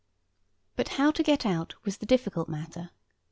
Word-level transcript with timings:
But 0.77 0.87
how 0.97 1.11
to 1.11 1.21
get 1.21 1.45
out 1.45 1.75
was 1.85 1.97
the 1.99 2.07
difficult 2.07 2.49
matter. 2.49 2.89